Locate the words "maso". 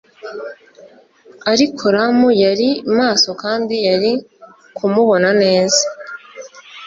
2.99-3.29